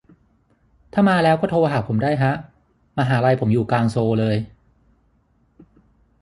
[0.93, 2.33] ถ้ามาแล้วก็โทรหาผมได้ฮะ
[2.97, 4.35] มหาลัยผมอยู่กลางโซลเลย